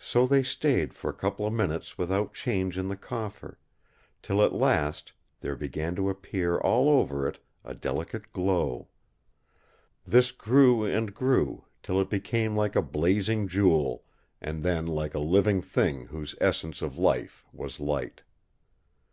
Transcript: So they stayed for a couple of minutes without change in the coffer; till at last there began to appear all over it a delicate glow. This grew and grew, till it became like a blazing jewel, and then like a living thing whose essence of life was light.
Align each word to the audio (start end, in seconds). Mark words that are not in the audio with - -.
So 0.00 0.26
they 0.26 0.42
stayed 0.42 0.94
for 0.94 1.08
a 1.08 1.12
couple 1.14 1.46
of 1.46 1.52
minutes 1.52 1.96
without 1.96 2.34
change 2.34 2.76
in 2.76 2.88
the 2.88 2.96
coffer; 2.96 3.56
till 4.20 4.42
at 4.42 4.52
last 4.52 5.12
there 5.42 5.54
began 5.54 5.94
to 5.94 6.10
appear 6.10 6.58
all 6.58 6.90
over 6.90 7.28
it 7.28 7.38
a 7.62 7.72
delicate 7.72 8.32
glow. 8.32 8.88
This 10.04 10.32
grew 10.32 10.84
and 10.84 11.14
grew, 11.14 11.66
till 11.84 12.00
it 12.00 12.10
became 12.10 12.56
like 12.56 12.74
a 12.74 12.82
blazing 12.82 13.46
jewel, 13.46 14.02
and 14.40 14.64
then 14.64 14.88
like 14.88 15.14
a 15.14 15.20
living 15.20 15.62
thing 15.62 16.06
whose 16.06 16.34
essence 16.40 16.82
of 16.82 16.98
life 16.98 17.46
was 17.52 17.78
light. 17.78 18.22